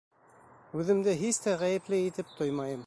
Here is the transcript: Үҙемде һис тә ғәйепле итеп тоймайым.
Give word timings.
Үҙемде 0.83 1.15
һис 1.21 1.41
тә 1.45 1.55
ғәйепле 1.65 2.03
итеп 2.09 2.37
тоймайым. 2.41 2.79